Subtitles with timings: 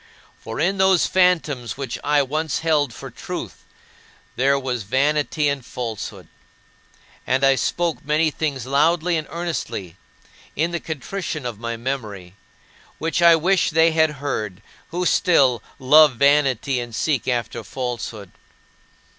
[0.39, 3.65] For in those phantoms which I once held for truth
[4.35, 6.27] there was vanity and falsehood.
[7.27, 9.97] And I spoke many things loudly and earnestly
[10.55, 12.33] in the contrition of my memory
[12.97, 18.31] which I wish they had heard, who still "love vanity and seek after falsehood."